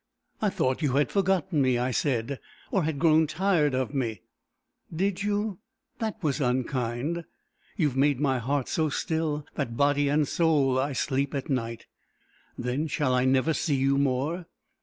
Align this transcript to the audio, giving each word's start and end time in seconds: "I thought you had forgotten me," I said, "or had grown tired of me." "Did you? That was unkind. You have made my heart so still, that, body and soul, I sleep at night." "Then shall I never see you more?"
"I 0.41 0.49
thought 0.49 0.81
you 0.81 0.93
had 0.93 1.11
forgotten 1.11 1.61
me," 1.61 1.77
I 1.77 1.91
said, 1.91 2.39
"or 2.71 2.85
had 2.85 2.97
grown 2.97 3.27
tired 3.27 3.75
of 3.75 3.93
me." 3.93 4.23
"Did 4.91 5.21
you? 5.21 5.59
That 5.99 6.17
was 6.23 6.41
unkind. 6.41 7.23
You 7.77 7.89
have 7.89 7.97
made 7.97 8.19
my 8.19 8.39
heart 8.39 8.67
so 8.67 8.89
still, 8.89 9.45
that, 9.53 9.77
body 9.77 10.09
and 10.09 10.27
soul, 10.27 10.79
I 10.79 10.93
sleep 10.93 11.35
at 11.35 11.51
night." 11.51 11.85
"Then 12.57 12.87
shall 12.87 13.13
I 13.13 13.25
never 13.25 13.53
see 13.53 13.75
you 13.75 13.95
more?" 13.99 14.47